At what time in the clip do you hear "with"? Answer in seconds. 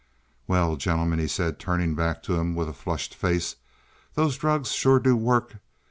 2.55-2.75